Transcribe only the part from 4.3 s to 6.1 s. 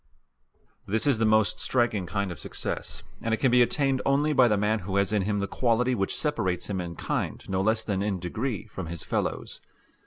by the man who has in him the quality